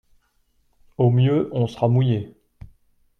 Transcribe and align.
Au 0.97 1.11
mieux 1.11 1.47
on 1.51 1.67
sera 1.67 1.87
mouillé. 1.87 2.33